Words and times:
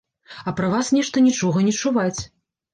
А 0.47 0.53
пра 0.59 0.69
вас 0.71 0.89
нешта 0.97 1.25
нічога 1.27 1.65
не 1.71 1.77
чуваць. 1.81 2.21